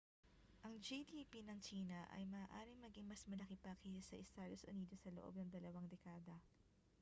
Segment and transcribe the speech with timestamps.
[0.65, 5.13] ang gdp ng tsina ay maaaring maging mas malaki pa kaysa sa estados unidos sa
[5.17, 6.35] loob ng dalawang dekada